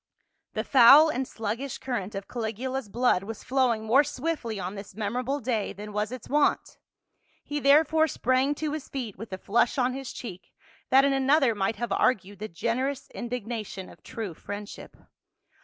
[0.53, 5.39] The foul and sluggish current of Caligula's blood was flowing more swiftly on this memorable
[5.39, 6.79] day than was its wont,
[7.43, 10.53] he therefore sprang to his feet with a flush on his cheek
[10.89, 14.97] that in another might have argued the generous indignation of true friendship.